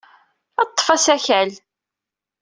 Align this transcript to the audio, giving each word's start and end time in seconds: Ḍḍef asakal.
Ḍḍef 0.67 0.87
asakal. 0.95 1.51